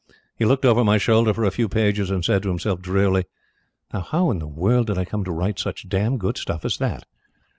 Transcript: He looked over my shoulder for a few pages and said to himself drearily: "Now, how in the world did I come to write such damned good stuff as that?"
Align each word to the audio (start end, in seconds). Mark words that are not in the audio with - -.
He 0.35 0.45
looked 0.45 0.65
over 0.65 0.83
my 0.83 0.97
shoulder 0.97 1.31
for 1.31 1.43
a 1.43 1.51
few 1.51 1.69
pages 1.69 2.09
and 2.09 2.25
said 2.25 2.41
to 2.41 2.49
himself 2.49 2.81
drearily: 2.81 3.25
"Now, 3.93 4.01
how 4.01 4.31
in 4.31 4.39
the 4.39 4.47
world 4.47 4.87
did 4.87 4.97
I 4.97 5.05
come 5.05 5.23
to 5.25 5.31
write 5.31 5.59
such 5.59 5.87
damned 5.87 6.21
good 6.21 6.39
stuff 6.39 6.65
as 6.65 6.77
that?" 6.77 7.05